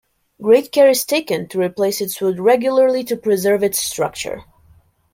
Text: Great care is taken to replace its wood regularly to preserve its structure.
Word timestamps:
Great 0.41 0.71
care 0.71 0.89
is 0.89 1.05
taken 1.05 1.47
to 1.47 1.59
replace 1.59 2.01
its 2.01 2.19
wood 2.19 2.39
regularly 2.39 3.03
to 3.03 3.15
preserve 3.15 3.61
its 3.61 3.77
structure. 3.77 4.41